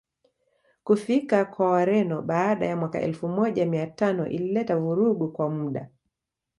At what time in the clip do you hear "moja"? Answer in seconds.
3.27-3.65